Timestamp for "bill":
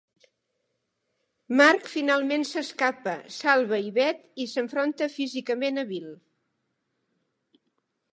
5.93-6.09